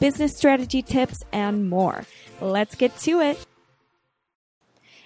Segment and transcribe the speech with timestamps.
[0.00, 2.04] business strategy tips, and more.
[2.40, 3.44] Let's get to it.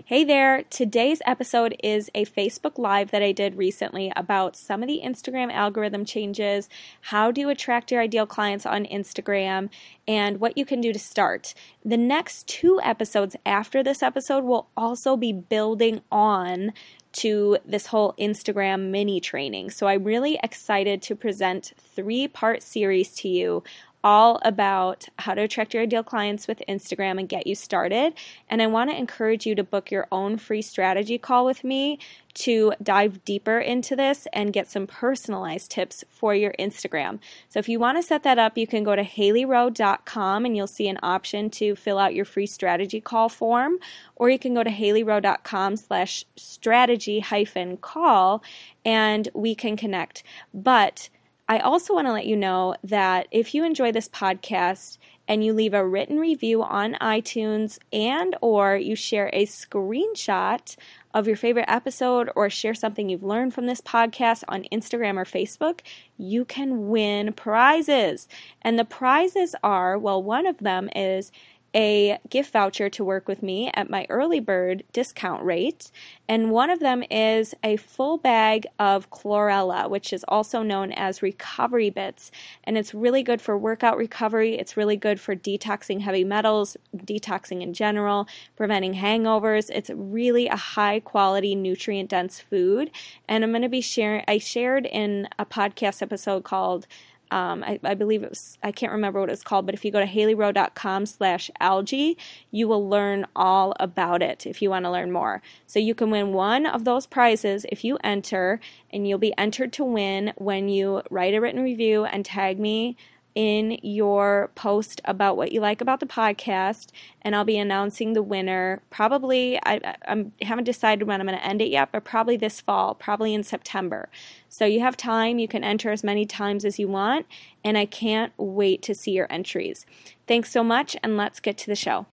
[0.08, 0.62] Hey there.
[0.70, 5.52] Today's episode is a Facebook Live that I did recently about some of the Instagram
[5.52, 6.70] algorithm changes,
[7.02, 9.68] how to attract your ideal clients on Instagram,
[10.06, 11.52] and what you can do to start.
[11.84, 16.72] The next two episodes after this episode will also be building on
[17.10, 19.70] to this whole Instagram mini training.
[19.70, 23.62] So I'm really excited to present three part series to you
[24.04, 28.14] all about how to attract your ideal clients with Instagram and get you started.
[28.48, 31.98] And I want to encourage you to book your own free strategy call with me
[32.34, 37.18] to dive deeper into this and get some personalized tips for your Instagram.
[37.48, 40.68] So if you want to set that up, you can go to haleyrowe.com and you'll
[40.68, 43.78] see an option to fill out your free strategy call form,
[44.14, 48.42] or you can go to haleyrowe.com slash strategy hyphen call
[48.84, 50.22] and we can connect.
[50.54, 51.08] But
[51.50, 55.54] I also want to let you know that if you enjoy this podcast and you
[55.54, 60.76] leave a written review on iTunes and or you share a screenshot
[61.14, 65.24] of your favorite episode or share something you've learned from this podcast on Instagram or
[65.24, 65.80] Facebook,
[66.18, 68.28] you can win prizes.
[68.60, 71.32] And the prizes are, well, one of them is
[71.74, 75.90] a gift voucher to work with me at my early bird discount rate.
[76.28, 81.22] And one of them is a full bag of chlorella, which is also known as
[81.22, 82.30] recovery bits.
[82.64, 84.58] And it's really good for workout recovery.
[84.58, 89.70] It's really good for detoxing heavy metals, detoxing in general, preventing hangovers.
[89.70, 92.90] It's really a high quality, nutrient dense food.
[93.28, 96.86] And I'm going to be sharing, I shared in a podcast episode called
[97.30, 99.90] um, I, I, believe it was, I can't remember what it's called, but if you
[99.90, 102.16] go to haleyrowe.com slash algae,
[102.50, 105.42] you will learn all about it if you want to learn more.
[105.66, 109.72] So you can win one of those prizes if you enter, and you'll be entered
[109.74, 112.96] to win when you write a written review and tag me
[113.34, 116.90] in your post about what you like about the podcast,
[117.22, 118.82] and I'll be announcing the winner.
[118.90, 122.60] Probably, I, I haven't decided when I'm going to end it yet, but probably this
[122.60, 124.08] fall, probably in September.
[124.48, 125.38] So you have time.
[125.38, 127.26] You can enter as many times as you want,
[127.64, 129.86] and I can't wait to see your entries.
[130.26, 132.06] Thanks so much, and let's get to the show.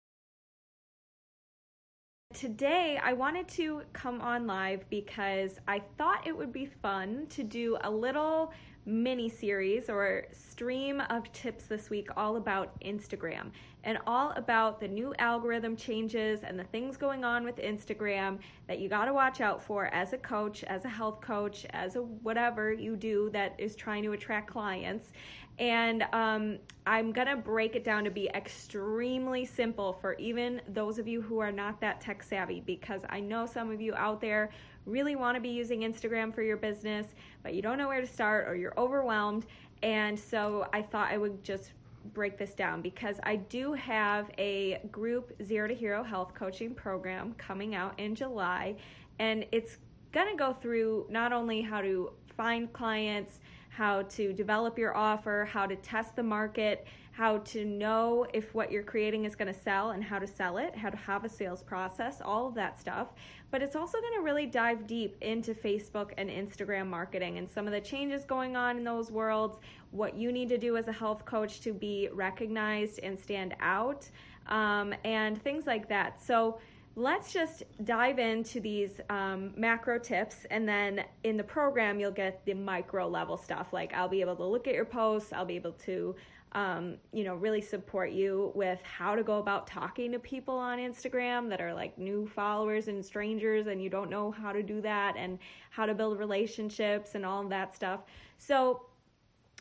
[2.33, 7.43] Today, I wanted to come on live because I thought it would be fun to
[7.43, 8.51] do a little
[8.85, 13.51] mini series or stream of tips this week all about Instagram
[13.84, 18.79] and all about the new algorithm changes and the things going on with Instagram that
[18.79, 22.01] you got to watch out for as a coach, as a health coach, as a
[22.01, 25.12] whatever you do that is trying to attract clients.
[25.57, 31.00] And um, I'm going to break it down to be extremely simple for even those
[31.00, 34.19] of you who are not that tech savvy because I know some of you out
[34.19, 34.50] there
[34.85, 37.07] really want to be using Instagram for your business,
[37.45, 39.45] but you don't know where to start or you're overwhelmed.
[39.83, 41.73] And so I thought I would just
[42.16, 47.35] break this down because I do have a group Zero to Hero health coaching program
[47.38, 48.75] coming out in July,
[49.19, 49.78] and it's
[50.11, 53.39] going to go through not only how to find clients,
[53.69, 58.69] how to develop your offer, how to test the market how to know if what
[58.69, 61.29] you're creating is going to sell and how to sell it, how to have a
[61.29, 63.07] sales process, all of that stuff.
[63.51, 67.67] But it's also going to really dive deep into Facebook and Instagram marketing and some
[67.67, 69.59] of the changes going on in those worlds,
[69.91, 74.09] what you need to do as a health coach to be recognized and stand out,
[74.47, 76.21] um, and things like that.
[76.21, 76.59] So,
[76.97, 82.41] let's just dive into these um, macro tips and then in the program you'll get
[82.45, 85.57] the micro level stuff like i'll be able to look at your posts i'll be
[85.57, 86.15] able to
[86.55, 90.80] um, you know, really support you with how to go about talking to people on
[90.80, 94.80] Instagram that are like new followers and strangers, and you don't know how to do
[94.81, 95.38] that, and
[95.69, 98.00] how to build relationships and all of that stuff.
[98.38, 98.85] So,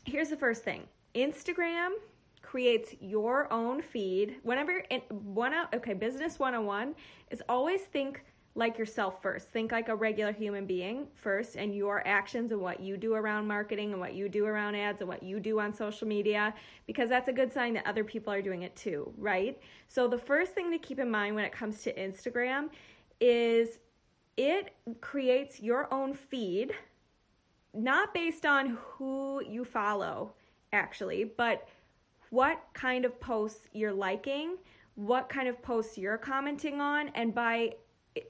[0.05, 0.85] here's the first thing
[1.17, 1.91] Instagram
[2.43, 4.37] creates your own feed.
[4.45, 6.95] Whenever, one, out okay, business 101
[7.31, 8.25] is always think
[8.55, 9.49] like yourself first.
[9.49, 13.47] Think like a regular human being first, and your actions and what you do around
[13.47, 16.55] marketing and what you do around ads and what you do on social media,
[16.87, 19.59] because that's a good sign that other people are doing it too, right?
[19.89, 22.69] So, the first thing to keep in mind when it comes to Instagram
[23.21, 23.79] is
[24.37, 26.73] it creates your own feed,
[27.73, 30.35] not based on who you follow,
[30.73, 31.69] actually, but
[32.31, 34.57] what kind of posts you're liking,
[34.97, 37.75] what kind of posts you're commenting on, and by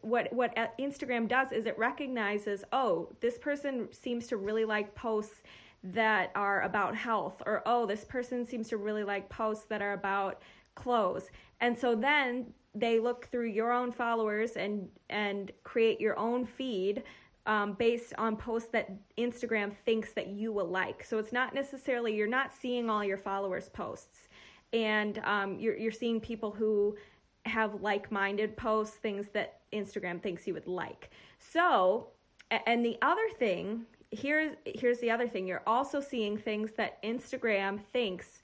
[0.03, 5.43] what what Instagram does is it recognizes, oh, this person seems to really like posts
[5.83, 9.93] that are about health, or oh, this person seems to really like posts that are
[9.93, 10.43] about
[10.75, 11.31] clothes.
[11.61, 17.03] And so then they look through your own followers and and create your own feed
[17.47, 21.05] um, based on posts that Instagram thinks that you will like.
[21.05, 24.29] So it's not necessarily you're not seeing all your followers' posts,
[24.73, 26.97] and um, you're you're seeing people who
[27.47, 31.11] have like-minded posts, things that Instagram thinks you would like.
[31.39, 32.09] So,
[32.51, 37.81] and the other thing here's here's the other thing you're also seeing things that Instagram
[37.93, 38.43] thinks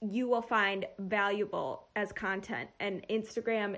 [0.00, 3.76] you will find valuable as content and Instagram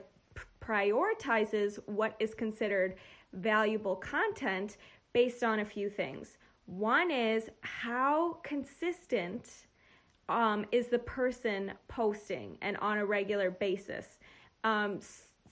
[0.61, 2.95] prioritizes what is considered
[3.35, 4.79] valuable content
[5.13, 6.39] based on a few things.
[6.67, 9.67] One is how consistent
[10.31, 14.19] um, is the person posting and on a regular basis.
[14.65, 15.01] Um,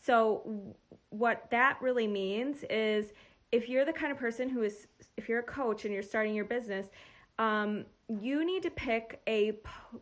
[0.00, 0.74] so,
[1.10, 3.12] what that really means is
[3.52, 6.34] if you're the kind of person who is, if you're a coach and you're starting
[6.34, 6.88] your business,
[7.38, 9.52] um, you need to pick a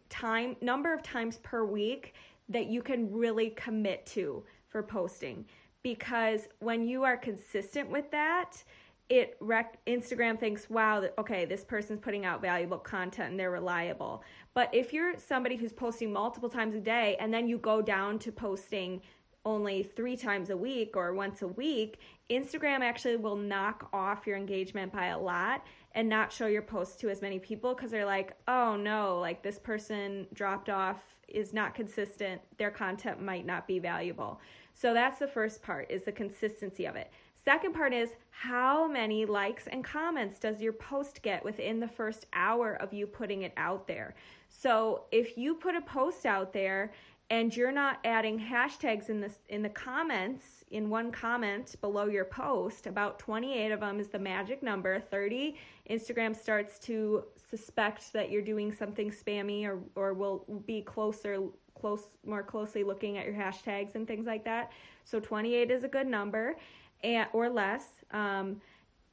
[0.08, 2.14] time number of times per week
[2.48, 5.44] that you can really commit to for posting.
[5.82, 8.62] Because when you are consistent with that
[9.10, 14.22] it rec- Instagram thinks, wow, okay, this person's putting out valuable content and they're reliable.
[14.54, 18.20] But if you're somebody who's posting multiple times a day and then you go down
[18.20, 19.02] to posting
[19.44, 21.98] only three times a week or once a week,
[22.30, 25.66] Instagram actually will knock off your engagement by a lot
[25.96, 29.42] and not show your posts to as many people because they're like, oh no, like
[29.42, 34.40] this person dropped off, is not consistent, their content might not be valuable.
[34.74, 37.10] So that's the first part is the consistency of it.
[37.44, 42.26] Second part is how many likes and comments does your post get within the first
[42.32, 44.14] hour of you putting it out there?
[44.48, 46.92] So if you put a post out there
[47.30, 52.24] and you're not adding hashtags in the in the comments in one comment below your
[52.24, 54.98] post about 28 of them is the magic number.
[54.98, 55.56] 30
[55.88, 61.38] instagram starts to suspect that you're doing something spammy or or will be closer
[61.80, 64.72] close more closely looking at your hashtags and things like that.
[65.04, 66.56] So 28 is a good number
[67.02, 67.84] and or less.
[68.10, 68.60] Um,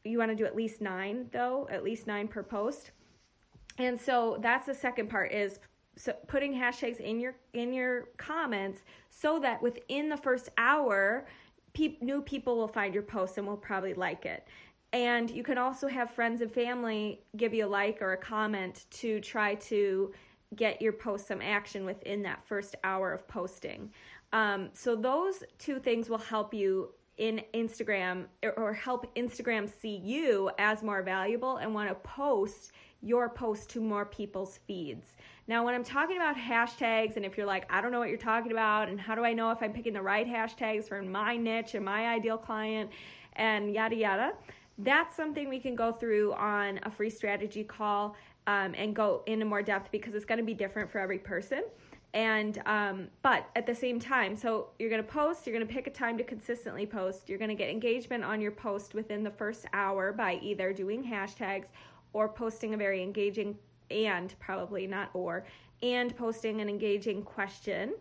[0.03, 2.91] you want to do at least nine though at least nine per post.
[3.77, 5.59] And so that's the second part is
[5.97, 11.27] so putting hashtags in your in your comments so that within the first hour
[11.73, 14.47] pe- new people will find your post and will probably like it.
[14.93, 18.85] And you can also have friends and family give you a like or a comment
[18.91, 20.13] to try to
[20.55, 23.91] get your post some action within that first hour of posting.
[24.33, 28.25] Um, so those two things will help you in Instagram
[28.57, 32.71] or help Instagram see you as more valuable and want to post
[33.01, 35.15] your post to more people's feeds.
[35.47, 38.17] Now, when I'm talking about hashtags, and if you're like, I don't know what you're
[38.17, 41.37] talking about, and how do I know if I'm picking the right hashtags for my
[41.37, 42.89] niche and my ideal client,
[43.33, 44.33] and yada yada,
[44.79, 48.15] that's something we can go through on a free strategy call
[48.47, 51.63] um, and go into more depth because it's going to be different for every person.
[52.17, 55.71] And um, but at the same time, so you're going to post, you're going to
[55.71, 57.29] pick a time to consistently post.
[57.29, 61.03] You're going to get engagement on your post within the first hour by either doing
[61.03, 61.65] hashtags
[62.13, 63.55] or posting a very engaging
[63.91, 65.45] and probably not or
[65.83, 67.93] and posting an engaging question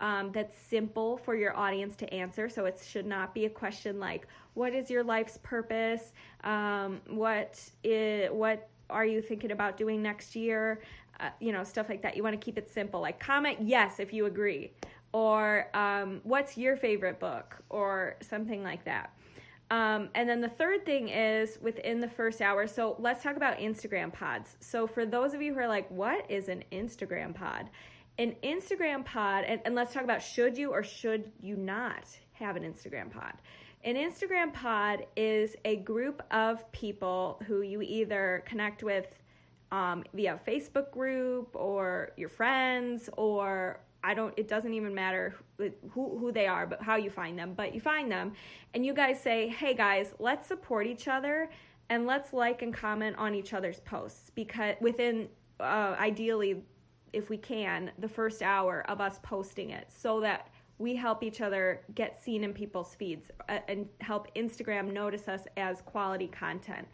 [0.00, 2.48] um, that's simple for your audience to answer.
[2.48, 6.12] So it should not be a question like, "What is your life's purpose?
[6.44, 10.80] Um, what is what are you thinking about doing next year?"
[11.20, 12.16] Uh, you know, stuff like that.
[12.16, 13.00] You want to keep it simple.
[13.00, 14.72] Like comment yes if you agree,
[15.12, 19.12] or um, what's your favorite book, or something like that.
[19.70, 22.66] Um, and then the third thing is within the first hour.
[22.66, 24.56] So let's talk about Instagram pods.
[24.60, 27.70] So for those of you who are like, what is an Instagram pod?
[28.18, 32.04] An Instagram pod, and, and let's talk about should you or should you not
[32.34, 33.32] have an Instagram pod?
[33.84, 39.06] An Instagram pod is a group of people who you either connect with
[39.72, 45.34] um, via Facebook group or your friends or I don't it doesn't even matter
[45.90, 48.32] who who they are but how you find them but you find them
[48.74, 51.48] and you guys say hey guys let's support each other
[51.88, 55.28] and let's like and comment on each other's posts because within
[55.60, 56.62] uh, ideally
[57.12, 61.40] if we can the first hour of us posting it so that we help each
[61.40, 66.86] other get seen in people's feeds uh, and help Instagram notice us as quality content.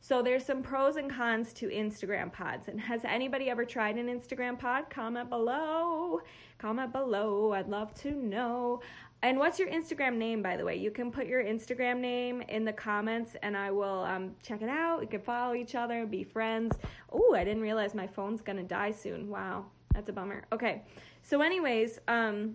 [0.00, 2.68] So there's some pros and cons to Instagram pods.
[2.68, 4.90] And has anybody ever tried an Instagram pod?
[4.90, 6.20] Comment below.
[6.58, 7.52] Comment below.
[7.52, 8.80] I'd love to know.
[9.22, 10.76] And what's your Instagram name, by the way?
[10.76, 14.68] You can put your Instagram name in the comments and I will um, check it
[14.68, 15.00] out.
[15.00, 16.78] We can follow each other, be friends.
[17.12, 19.28] Oh, I didn't realize my phone's to die soon.
[19.28, 19.66] Wow.
[19.92, 20.44] That's a bummer.
[20.52, 20.82] Okay.
[21.22, 22.54] So, anyways, um,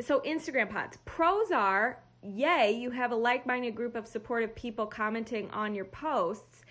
[0.00, 0.98] so Instagram pods.
[1.04, 6.62] Pros are, yay, you have a like-minded group of supportive people commenting on your posts,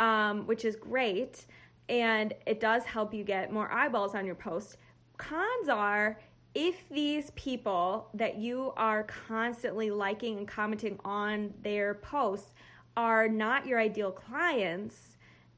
[0.00, 1.46] um, which is great,
[1.88, 4.76] and it does help you get more eyeballs on your post.
[5.16, 6.18] Cons are
[6.54, 12.54] if these people that you are constantly liking and commenting on their posts
[12.96, 15.13] are not your ideal clients,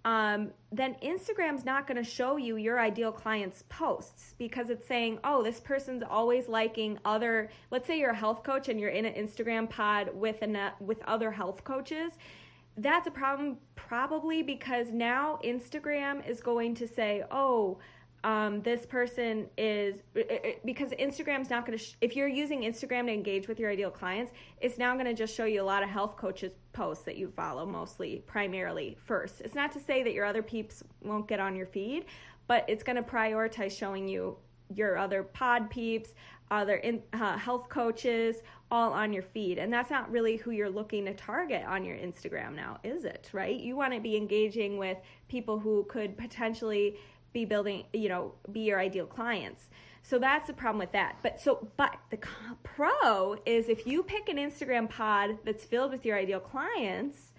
[0.06, 5.18] um, then Instagram's not going to show you your ideal client's posts because it's saying,
[5.25, 7.50] oh, this person's always liking other.
[7.72, 11.02] Let's say you're a health coach and you're in an Instagram pod with an, with
[11.08, 12.12] other health coaches.
[12.76, 17.78] That's a problem, probably because now Instagram is going to say, oh,
[18.26, 20.02] um, this person is
[20.64, 21.85] because Instagram's not going to.
[21.85, 25.14] Sh- if you're using Instagram to engage with your ideal clients, it's now going to
[25.14, 29.42] just show you a lot of health coaches posts that you follow, mostly, primarily first.
[29.42, 32.06] It's not to say that your other peeps won't get on your feed,
[32.49, 34.37] but it's going to prioritize showing you
[34.75, 36.12] your other pod peeps,
[36.50, 38.42] other in, uh, health coaches,
[38.73, 39.59] all on your feed.
[39.59, 43.30] And that's not really who you're looking to target on your Instagram now, is it?
[43.33, 43.61] Right?
[43.61, 46.97] You want to be engaging with people who could potentially
[47.33, 49.68] be building, you know, be your ideal clients.
[50.02, 51.16] So that's the problem with that.
[51.23, 52.18] But so, but the
[52.62, 57.33] pro is if you pick an Instagram pod that's filled with your ideal clients,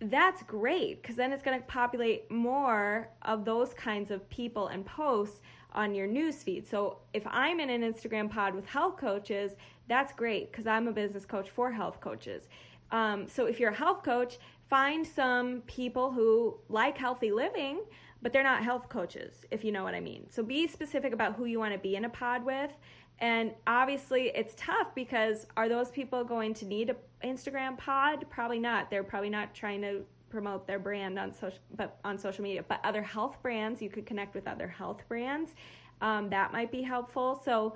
[0.00, 4.84] that's great because then it's going to populate more of those kinds of people and
[4.84, 5.40] posts
[5.72, 6.68] on your newsfeed.
[6.68, 9.52] So if I'm in an Instagram pod with health coaches,
[9.88, 12.48] that's great because I'm a business coach for health coaches.
[12.90, 17.80] Um, so if you're a health coach, find some people who like healthy living
[18.22, 20.26] but they're not health coaches, if you know what I mean.
[20.30, 22.72] So be specific about who you want to be in a pod with.
[23.18, 28.26] And obviously, it's tough because are those people going to need an Instagram pod?
[28.28, 28.90] Probably not.
[28.90, 32.62] They're probably not trying to promote their brand on social, but on social media.
[32.66, 35.54] But other health brands, you could connect with other health brands.
[36.02, 37.40] Um, that might be helpful.
[37.42, 37.74] So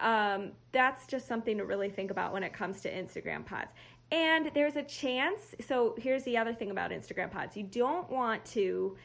[0.00, 3.70] um, that's just something to really think about when it comes to Instagram pods.
[4.10, 5.54] And there's a chance.
[5.66, 8.96] So here's the other thing about Instagram pods: you don't want to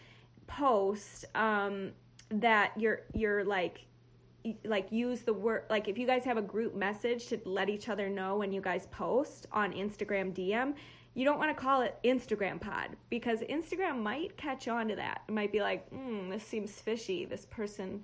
[0.58, 1.92] post um,
[2.30, 3.86] that you're you're like
[4.66, 7.90] like use the word like if you guys have a group message to let each
[7.90, 10.74] other know when you guys post on Instagram DM,
[11.14, 15.22] you don't want to call it Instagram pod because Instagram might catch on to that.
[15.28, 17.26] It might be like, hmm, this seems fishy.
[17.26, 18.04] This person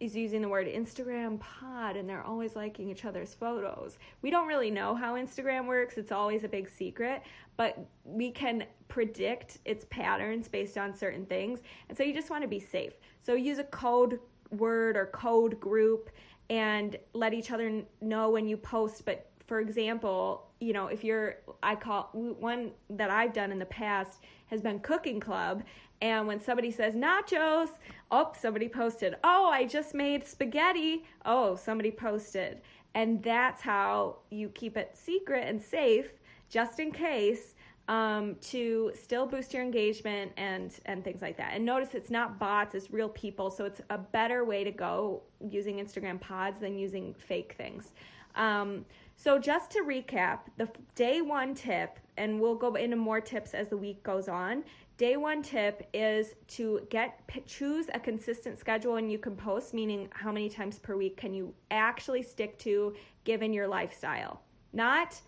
[0.00, 3.98] is using the word Instagram pod and they're always liking each other's photos.
[4.22, 7.22] We don't really know how Instagram works, it's always a big secret,
[7.56, 11.60] but we can predict its patterns based on certain things.
[11.88, 12.94] And so you just want to be safe.
[13.22, 14.18] So use a code
[14.50, 16.10] word or code group
[16.48, 21.36] and let each other know when you post, but for example, you know, if you're,
[21.62, 25.62] I call one that I've done in the past has been Cooking Club.
[26.02, 27.70] And when somebody says nachos,
[28.10, 29.16] oh, somebody posted.
[29.24, 31.04] Oh, I just made spaghetti.
[31.24, 32.60] Oh, somebody posted.
[32.94, 36.10] And that's how you keep it secret and safe,
[36.48, 37.54] just in case,
[37.88, 41.52] um, to still boost your engagement and and things like that.
[41.54, 43.50] And notice it's not bots; it's real people.
[43.50, 47.92] So it's a better way to go using Instagram pods than using fake things.
[48.36, 48.84] Um,
[49.22, 53.68] so, just to recap, the day one tip, and we'll go into more tips as
[53.68, 54.64] the week goes on.
[54.96, 60.08] Day one tip is to get choose a consistent schedule and you can post, meaning
[60.12, 64.40] how many times per week can you actually stick to given your lifestyle.
[64.72, 65.20] Not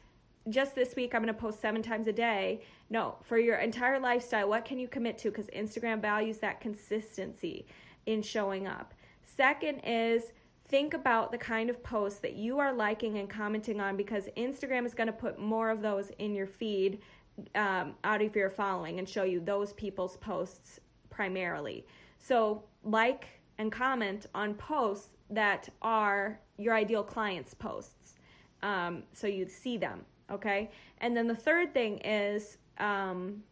[0.49, 2.63] just this week, I'm going to post seven times a day.
[2.89, 5.31] No, for your entire lifestyle, what can you commit to?
[5.31, 7.67] Because Instagram values that consistency
[8.07, 8.95] in showing up.
[9.23, 10.33] Second is
[10.73, 14.87] think about the kind of posts that you are liking and commenting on because Instagram
[14.87, 16.99] is going to put more of those in your feed
[17.55, 21.87] um, out of your following and show you those people's posts primarily.
[22.19, 23.26] So, like
[23.59, 28.14] and comment on posts that are your ideal clients' posts
[28.62, 30.00] um, so you see them,
[30.31, 30.71] okay?
[31.02, 33.43] And then the third thing is um,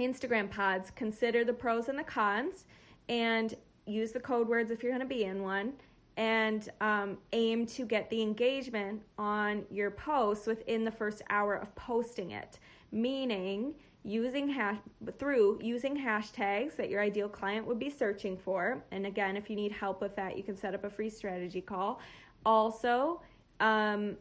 [0.00, 0.90] Instagram pods.
[0.90, 2.64] Consider the pros and the cons
[3.08, 3.54] and
[3.86, 5.74] use the code words if you're going to be in one
[6.18, 11.72] and um, aim to get the engagement on your posts within the first hour of
[11.76, 12.58] posting it.
[12.90, 14.78] Meaning using hash
[15.18, 18.82] through using hashtags that your ideal client would be searching for.
[18.90, 21.60] And again if you need help with that you can set up a free strategy
[21.60, 22.00] call.
[22.44, 23.22] Also
[23.60, 24.16] um,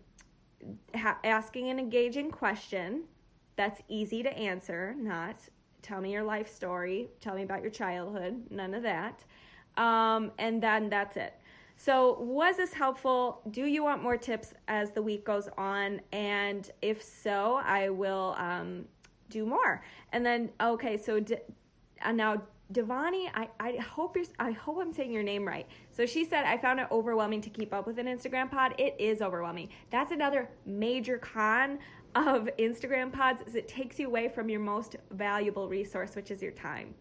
[0.95, 3.03] ha- asking an engaging question
[3.55, 5.39] that's easy to answer not
[5.81, 7.07] tell me your life story.
[7.21, 8.43] Tell me about your childhood.
[8.51, 9.23] None of that.
[9.77, 11.33] Um, and then that's it
[11.77, 13.41] so, was this helpful?
[13.51, 16.01] Do you want more tips as the week goes on?
[16.11, 18.85] And if so, I will um,
[19.29, 19.83] do more.
[20.11, 21.37] And then, okay, so d-
[22.01, 22.41] uh, now
[22.73, 25.67] Devani, I, I hope you're I hope I'm saying your name right.
[25.91, 28.75] So she said I found it overwhelming to keep up with an Instagram pod.
[28.77, 29.69] It is overwhelming.
[29.89, 31.79] That's another major con
[32.15, 36.41] of Instagram pods is it takes you away from your most valuable resource, which is
[36.41, 36.93] your time.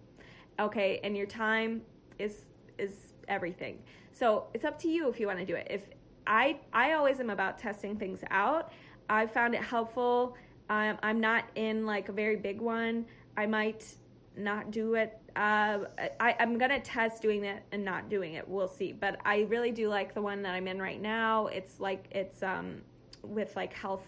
[0.61, 1.83] Okay, and your time
[2.19, 2.45] is
[2.79, 3.79] is everything.
[4.13, 5.67] So it's up to you if you want to do it.
[5.71, 5.83] If
[6.27, 8.73] I I always am about testing things out.
[9.09, 10.37] I found it helpful.
[10.69, 13.07] Um, I'm not in like a very big one.
[13.37, 13.85] I might
[14.37, 15.19] not do it.
[15.37, 15.85] Uh,
[16.19, 18.47] I, I'm gonna test doing it and not doing it.
[18.49, 18.93] We'll see.
[18.93, 21.47] But I really do like the one that I'm in right now.
[21.47, 22.83] It's like it's um,
[23.23, 24.05] with like health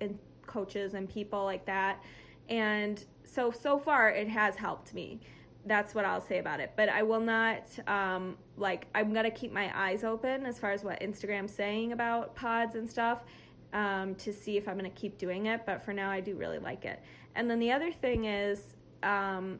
[0.00, 2.02] and coaches and people like that.
[2.48, 5.20] And so so far it has helped me.
[5.66, 6.72] That's what I'll say about it.
[6.76, 10.82] But I will not um, like I'm gonna keep my eyes open as far as
[10.84, 13.24] what Instagram's saying about pods and stuff.
[13.72, 16.34] Um, to see if I'm going to keep doing it, but for now I do
[16.34, 17.02] really like it.
[17.36, 19.58] And then the other thing is, um,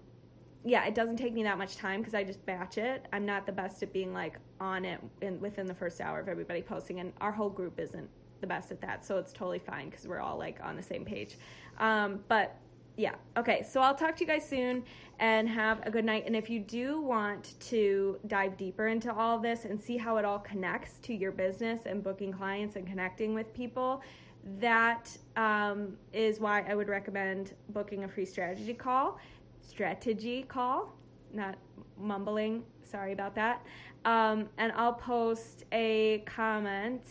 [0.65, 3.07] yeah, it doesn't take me that much time because I just batch it.
[3.13, 6.29] I'm not the best at being like on it in, within the first hour of
[6.29, 8.09] everybody posting, and our whole group isn't
[8.41, 11.05] the best at that, so it's totally fine because we're all like on the same
[11.05, 11.37] page.
[11.79, 12.57] Um, but
[12.97, 14.85] yeah, okay, so I'll talk to you guys soon
[15.19, 16.25] and have a good night.
[16.27, 20.25] And if you do want to dive deeper into all this and see how it
[20.25, 24.03] all connects to your business and booking clients and connecting with people,
[24.59, 29.19] that um, is why I would recommend booking a free strategy call
[29.63, 30.93] strategy call,
[31.33, 31.57] not
[31.99, 32.65] mumbling.
[32.85, 33.65] Sorry about that.
[34.05, 37.03] Um, and I'll post a comment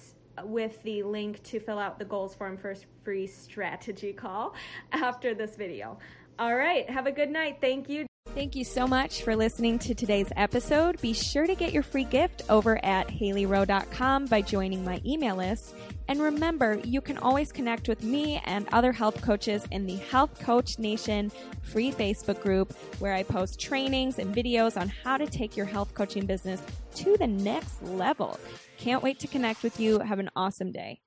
[0.44, 4.54] with the link to fill out the goals form for free strategy call
[4.92, 5.98] after this video.
[6.40, 6.90] All right.
[6.90, 7.58] Have a good night.
[7.62, 8.06] Thank you.
[8.34, 11.02] Thank you so much for listening to today's episode.
[11.02, 15.76] Be sure to get your free gift over at haleyrowe.com by joining my email list.
[16.08, 20.40] And remember, you can always connect with me and other health coaches in the Health
[20.40, 21.30] Coach Nation
[21.62, 25.94] free Facebook group where I post trainings and videos on how to take your health
[25.94, 26.62] coaching business
[26.96, 28.40] to the next level.
[28.78, 30.00] Can't wait to connect with you.
[30.00, 31.02] Have an awesome day.